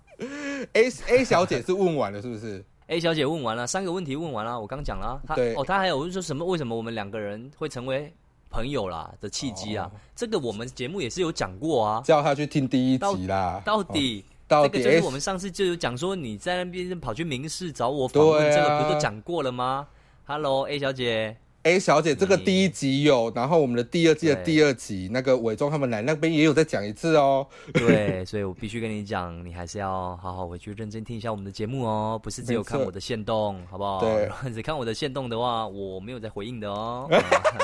[0.74, 5.22] ？A A 小姐是问完了是不是？A 小姐问完了，三个问题问完了，我刚讲了。
[5.26, 6.44] 她哦，她还有问说什么？
[6.44, 8.14] 为什么我们两个人会成为
[8.50, 9.90] 朋友啦的契机啊？
[10.16, 13.62] 这个我们节目也是有讲过啊，叫他去听第一集啦。
[13.66, 19.88] 到底这个就是我们上次就有讲说你在那边跑去明视找我访问，这个不都讲过了吗
[20.26, 21.38] ？Hello，A 小姐。
[21.64, 27.46] A 小姐，这个第一集有，然后我们的第二季的第二集，那个伪装他们来那边也有再讲一次哦。
[27.74, 34.00] 对， 所以我必须跟你讲，你还是要好好回去认真听一下我们的节目哦，不是只有看我的线动，好不好？
[34.00, 37.10] 对， 只看我的线动的话，我没有在回应的哦，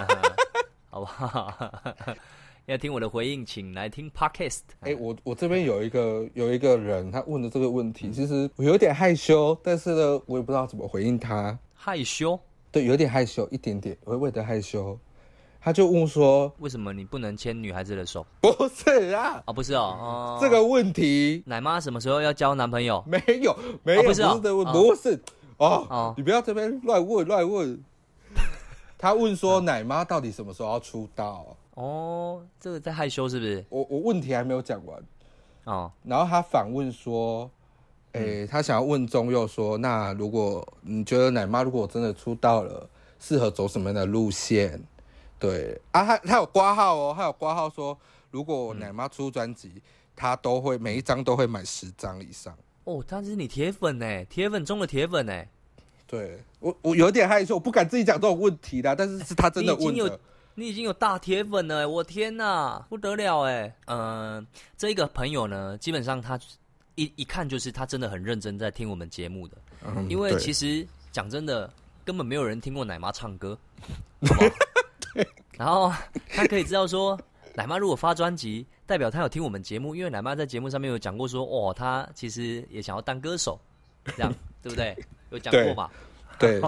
[0.95, 1.53] 好不好？
[2.67, 4.61] 要听我的回应，请来听 Podcast。
[4.79, 11.59] 哎，我我这边有一个有一个人，他问的这个问题，其实我有点害羞，但是呢，我也不知道怎么回应他。
[11.73, 12.39] 害羞。
[12.71, 14.97] 对，有点害羞，一点点，微微的害羞。
[15.59, 20.37] 他就问说：“为什么你不能牵女孩子的手？”不是啊，啊，不是哦。
[20.39, 23.03] 这个问题，奶妈什么时候要交男朋友？
[23.05, 23.53] 没有，
[23.83, 25.21] 没有，不是的问，不是
[25.57, 26.13] 哦。
[26.15, 27.83] 你不要这边乱问乱问。
[29.05, 33.63] 他问说：“奶妈到底什么时候要出道？”哦，这个在害羞是不是？
[33.69, 34.99] 我我问题还没有讲完
[35.65, 35.91] 哦。
[36.03, 37.47] 然后他反问说。
[38.13, 42.89] 诶，他想要问中佑说：“那如果你觉得奶妈如果真的出道了，
[43.19, 44.81] 适合走什么样的路线？”
[45.37, 47.95] 对啊，他他有挂号哦，他有挂号说，
[48.31, 49.83] 如果奶妈出专辑，
[50.15, 52.57] 他都会每一张都会买十张以上。
[52.85, 55.43] 哦，他是你铁粉呢，铁粉中的铁粉呢。
[56.07, 60.19] 对我我有点害羞，我不敢自己讲这种问题的，但是是他真的问的。
[60.55, 63.75] 你已经有大铁粉了，我天哪，不得了哎！
[63.87, 64.45] 嗯，
[64.77, 66.39] 这一个朋友呢，基本上他。
[66.97, 69.57] 一一看就是他真的很认真在听我们节目的，
[70.07, 71.69] 因为其实讲真的，
[72.05, 73.59] 根本没有人听过奶妈唱歌，
[75.57, 75.91] 然后
[76.29, 77.19] 他可以知道说，
[77.53, 83.59] 奶妈如果发专辑，代表他有听我们节目，因为奶妈在节目上面有讲过说，哦，他其实也想要当歌手，
[84.15, 84.95] 这样对不对？
[85.31, 85.89] 有讲过嘛？
[86.37, 86.61] 对，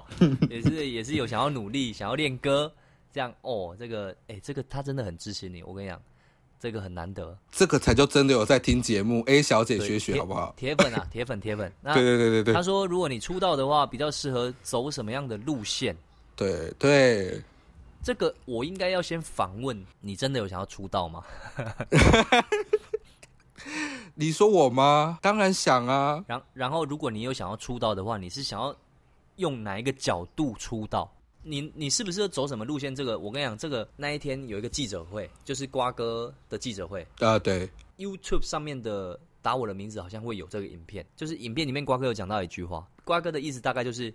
[0.50, 2.72] 也是也是有想要努力，想要练歌，
[3.12, 6.00] 这样哦，这个哎，这个他真的很支持你，我跟你讲。
[6.60, 9.20] 这个很难得，这个才叫真的有在听节目。
[9.26, 10.54] A 小姐学学好不好？
[10.56, 11.72] 铁粉啊， 铁粉，铁粉。
[11.82, 12.54] 对对对对对。
[12.54, 15.96] 他说，如果你出道的话，比较适合走什么样的路线？
[16.36, 17.42] 对对。
[18.00, 21.24] 这个我应该要先反问你，真的有想要出道吗？
[24.14, 25.18] 你说我吗？
[25.22, 26.24] 当然想啊。
[26.26, 28.74] 然然后，如果你有想要出道的话，你是想要
[29.36, 31.10] 用哪一个角度出道？
[31.42, 32.94] 你你是不是走什么路线？
[32.94, 37.38] 这个我跟你讲，这个那一天有一个记者会，就是瓜哥的记者会啊。
[37.38, 44.14] 对，YouTube 上面的打我的名字好像会有这个影片，就是影片里面瓜哥有讲到一句话，瓜哥的意思大概就是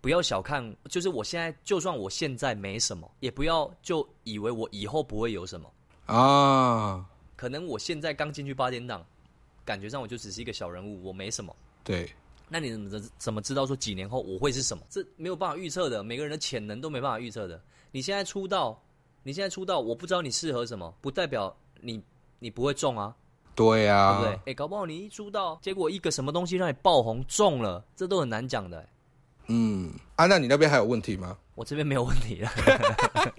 [0.00, 5.72] 不要小看，就是我现在就算我现在没什么，也不要就以为我以后不会有什么
[6.06, 7.04] 啊。
[7.34, 9.04] 可能我现在刚进去八点档，
[9.70, 11.54] 感觉上我就只是一个小人物，我没什么。
[11.84, 12.10] 对。
[12.48, 14.82] 那你怎么怎么知道说几年后我会是什么？
[14.90, 17.62] 这没有办法预测的，每个人的潜能都没办法预测的。
[17.92, 18.76] 你现在出道，
[19.22, 22.02] 你现在出道，我不知道你适合什么，不代表你
[22.40, 23.14] 你不会中啊。
[23.54, 24.40] 对啊，对不对？
[24.50, 28.84] 哎，搞不好你一出道，结果一个什么东西让你爆红中了，这都很难讲的。
[29.46, 31.38] 嗯，啊，那你那边还有问题吗？
[31.54, 32.50] 我这边没有问题了。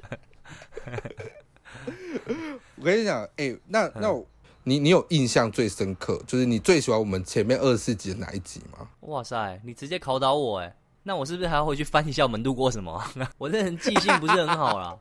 [2.77, 4.25] 我跟你讲，哎，那那我。
[4.63, 8.88] 你你有印象最深刻，就是你最喜欢我们前面二十四集的哪一集吗？
[9.02, 10.76] 哇塞，你直接考倒我哎！
[11.04, 13.04] 那我是不是还要回去翻一下我们录过什么？
[13.39, 14.95] 我这人记性不是很好啦。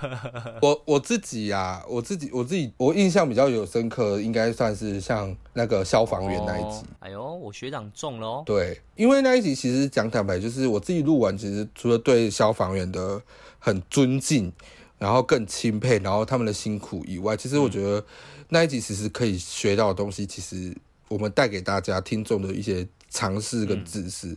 [0.60, 6.84] 我我自己呀，我自己我自己我印象比较有深刻，应该算是像那个消防员那一集。
[6.98, 8.42] 哎呦，我学长中了哦。
[8.44, 13.22] 对，因为那一集其实讲坦白，就是我自己录完，其实除了对消防员的
[13.60, 14.52] 很尊敬，
[14.98, 18.04] 然后更钦佩，然后他们的辛苦以外，其实我觉得。
[18.48, 20.76] 那一集其实可以学到的东西，其实
[21.08, 24.36] 我们带给大家听众的一些尝试跟知识，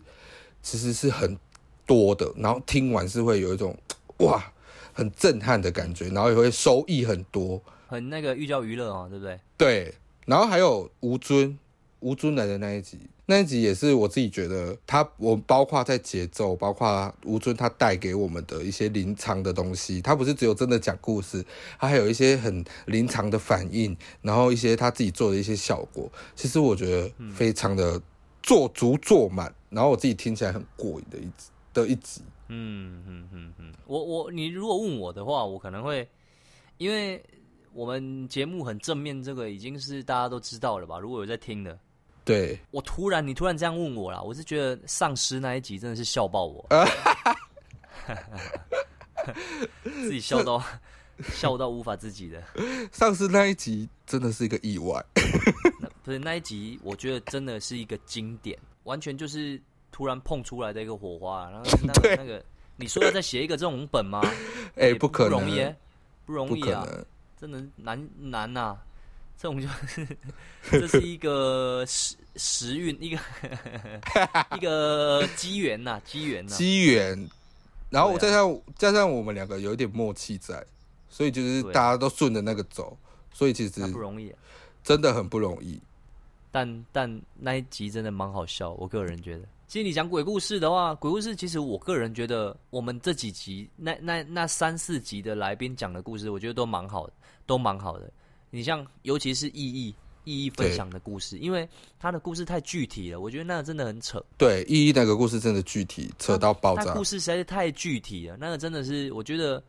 [0.62, 1.38] 其实是很
[1.86, 2.32] 多的。
[2.36, 3.78] 然后听完是会有一种
[4.18, 4.52] 哇，
[4.94, 9.40] 很震撼的感觉，然后也会收益很多，很那个寓教于乐哦，对不对？
[9.58, 9.96] 对。
[10.26, 11.58] 然后还有吴尊，
[12.02, 13.00] 吴尊来的那一集。
[13.32, 21.42] 那一集也是我自己觉得，他我包括在节奏，包括吴尊他带给我们的一些临场的东西，他不是只有真的讲故事，
[21.80, 28.02] 他还有一些很临场的反应，然后一些他自己做的一些效果，其实我觉得非常的
[28.44, 32.22] 做足做满，然后我自己听起来很过瘾的一集的一集。
[32.50, 36.06] 嗯嗯嗯嗯，我我你如果问我的话，我可能会，
[36.78, 37.24] 因为
[37.72, 41.00] 我们节目很正面，这个已经是大家都知道了吧？
[41.00, 41.80] 如果有在听的。
[42.24, 46.66] 对我突然，你突然这样问我啦，我是觉得丧尸那一集真的是笑爆我，
[49.84, 50.64] 自己笑到
[51.34, 52.42] 笑到无法自己的。
[52.92, 55.04] 丧尸那一集真的是一个意外，
[56.04, 59.60] 不是那一集，我觉得真的是一个经典，完全就是
[59.92, 61.50] 突然碰出来的一个火花。
[61.50, 62.44] 然后那个 那个，
[62.76, 64.22] 你说要再写一个这种本吗？
[64.76, 65.76] 哎，不可能，不容易，
[66.26, 66.88] 不容易啊，
[67.40, 68.78] 真的难难呐。
[69.42, 70.08] 这种就是
[70.70, 73.20] 这是一个时时运，一个
[74.56, 77.28] 一个机缘呐， 机缘呐，机缘。
[77.90, 80.64] 然后加上加上我们两个有一点默契在，
[81.10, 82.96] 所以就是大家都顺着那个走，
[83.34, 84.32] 所以其实不容易，
[84.84, 85.82] 真的很不容易。
[86.52, 89.46] 但但那一集真的蛮好笑，我个人觉得。
[89.68, 97.14] 其实你讲鬼故事的话，鬼故事其实我个人觉得，我们这几集那那那三四集的来宾讲的故事，我觉得都蛮好的，
[97.48, 98.12] 都蛮好的。
[98.52, 104.24] 你像，尤其是意义意义分享的故事，因为他的故事太具体了，我觉得那个真的很扯。
[104.38, 106.94] 对，意义那个故事真的具体，扯到爆炸。
[106.94, 109.64] 故事实在是太具体了，那个真的是，我觉得，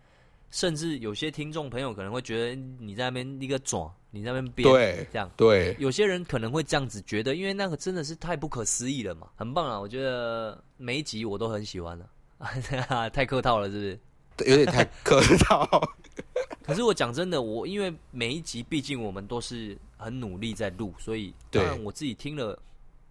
[0.51, 9.81] 甚至有些听众朋友可能会觉得你在那边一个转，你在那边编，对，这样，对，有些人可能会这样子觉得，因为那个真的是太不可思议了嘛，很棒啊！
[9.81, 12.07] 我觉得每一集我都很喜欢了，
[13.15, 14.51] 太客套了，是不是？
[14.51, 15.67] 有点太客套。
[16.65, 22.59] 可是我讲真的，我因为每一集毕竟我们都是很努力在录，所以当然我自己听了，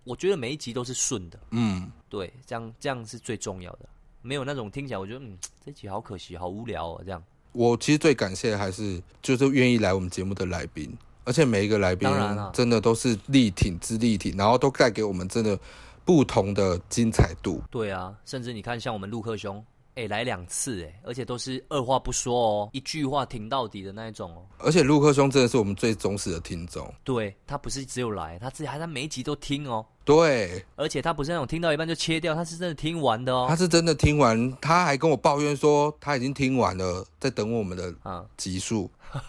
[0.04, 1.40] 我觉得每一集都是顺的。
[1.52, 3.90] 嗯，对，这样这样是最重要的，
[4.22, 7.22] 没有那种听起来我觉得嗯这集好可惜，好无聊哦这样。
[7.52, 12.10] 我其实最感谢的还是就是愿意来我们节目的来宾，而且每一个来宾
[12.54, 15.60] 真的都是力挺之力挺，然后都带给我们真的
[16.06, 17.62] 不同的精彩度。
[17.70, 19.64] 对啊，甚至你看像我们陆克兄。
[19.96, 24.46] 哎，来两次哎，而且都是二话不说哦，一句话挺到底的那一种哦。
[24.58, 26.92] 而且陆克兄真的是我们最忠实的听众。
[27.04, 29.86] 对他不是只有来，他自己还在每一集都听哦。
[30.04, 33.46] 对，而且他不是那种听到一半就切掉，他是真的听完的哦。
[33.48, 38.90] 他是真的听完，他还跟我抱怨说他已经听完了，在等我们的啊集数。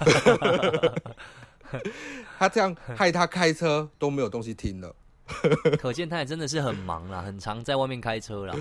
[2.38, 4.94] 他这样害他开车都没有东西听了，
[5.78, 8.54] 可见他也真的是很忙啦，很常在外面开车啦。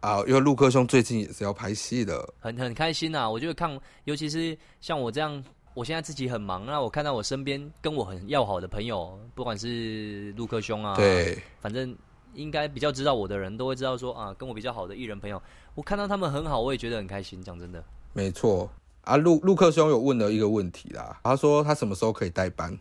[0.00, 3.28] 啊，因为陆克兄最近也是要拍戏的，很很开心呐。
[3.28, 5.42] 我觉得看，尤其是像我这样，
[5.74, 11.96] 我现在自己很忙，那我看到我身边跟我很要好的朋友，不管是陆克兄啊，对，反正
[12.34, 15.42] 应该比较知道我的人都会知道说啊，跟我比较好的艺人朋友，
[15.74, 17.42] 我看到他们很好，我也觉得很开心。
[17.42, 18.70] 讲真的，没错
[19.02, 19.16] 啊。
[19.16, 22.78] 陆陆克兄有问了一个问题啦，他说他什么时候可以代班？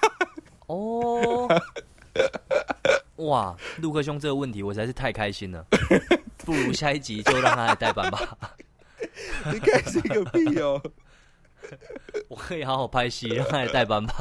[0.68, 1.46] 哦。
[3.26, 5.64] 哇，陆克兄这个问题我实在是太开心了，
[6.38, 8.38] 不如下一集就让他来代班吧。
[9.52, 10.82] 你开心个屁哦！
[12.28, 14.14] 我可以好好拍戏，让他来代班吧。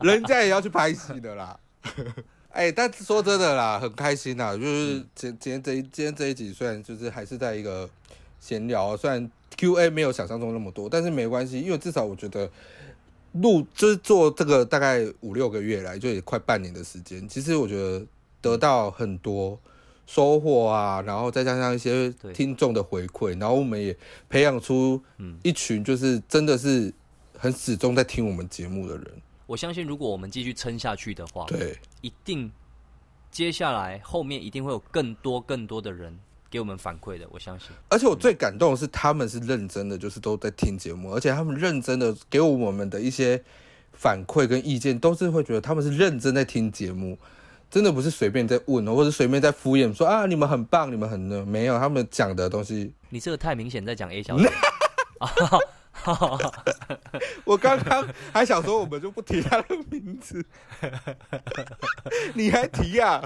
[0.00, 1.58] 人家也要去拍戏的啦。
[2.50, 4.56] 哎，但说真的啦，很开心呐。
[4.56, 7.88] 就是今今天这一今天这一集，虽然就是还是在一个
[8.40, 12.50] 闲聊，虽然 Q A 没有想象中那么多，但是没关系，因为至少我觉得。
[13.42, 17.28] 录就是做这个大概五六个月来，就也快半年的时间。
[17.28, 18.06] 其实我觉得
[18.40, 19.58] 得到很多
[20.06, 23.96] 收获啊，然后再加上一些听众的回馈，然后我们也
[24.28, 25.00] 培养出
[25.42, 26.92] 一群就是真的是
[27.36, 29.06] 很始终在听我们节目的人。
[29.46, 32.50] 我相信，如果我们继续撑下去的话，对，一定
[33.30, 36.18] 接下来后面一定会有更多更多的人。
[36.50, 37.68] 给我们反馈的，我相信。
[37.88, 43.42] 而且我最感动的是，他们是认真的，就是都在听节目，而且他们认真的给我们的一些
[43.92, 47.18] 反馈跟意见，都是会觉得他们是认真在听节目，
[47.70, 52.92] 真的不是随便在问，或者随便在敷衍说啊，你们很棒，你们很呢，没有，他们讲的东西。
[53.10, 54.48] 你这个太明显在讲 A 小姐。
[57.44, 60.44] 我刚刚还想说，我们就不提他的名字，
[62.34, 63.22] 你还提呀？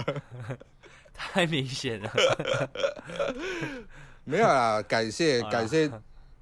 [1.33, 2.11] 太明显了，
[4.25, 5.91] 没有啦，感谢感谢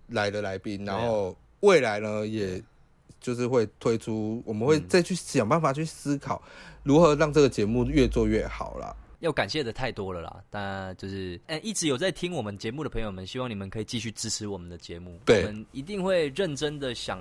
[0.06, 2.62] 来的来宾，然后未来呢也
[3.20, 6.40] 就是会推出，我们会再去想办法去思考
[6.84, 8.94] 如何让这个节目越做越好啦。
[9.20, 17.20] 要感谢的太多了啦，但就是哎，一直有在听我们节目的朋友们，希望你们可以继续支持我们的节目，我们一定会认真的想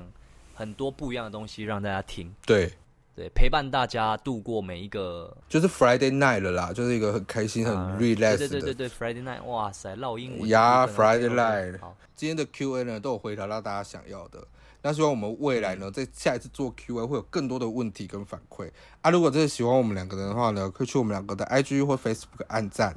[0.53, 2.31] 很多不一样的东西让大家听。
[2.45, 2.71] 对。
[3.17, 8.37] 对，陪伴大家度过每一个，就是 Friday night 了啦，就是一个很开心、很 relax 的。
[8.37, 11.79] 对对对对，Friday night，哇塞，烙英文呀，Friday night。
[11.79, 14.47] 好，今天的 Q&A 呢，都有回答到大家想要的。
[14.83, 18.69] 那希望我们未来呢，在下一次做 Q&A 会有更多的问题跟反馈
[19.01, 19.09] 啊。
[19.09, 22.95] 如果真的喜欢我们两个人的话呢，可以去我们两个的 IG 或 Facebook 按赞，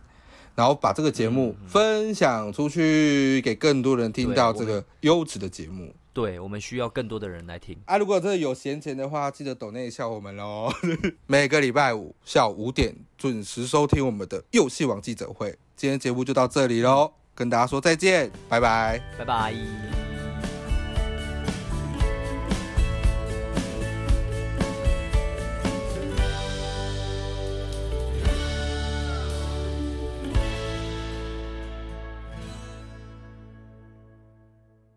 [0.54, 5.94] 然后把这个节目分享出去，给更多人听到这个优质的节目。
[6.12, 7.96] 对我们需要更多的人来听啊！
[7.96, 10.72] 如果真的有闲钱的话，记得抖那一下我们喽。
[11.26, 15.56] 每个礼拜五下午五点准时收听我们的游戏网记者会。
[15.76, 19.99] 今天节目就到这里喽，跟大家说再见，拜拜，拜拜。